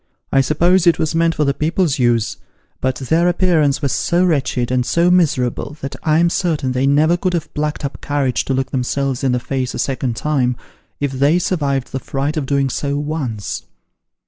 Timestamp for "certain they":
6.31-6.87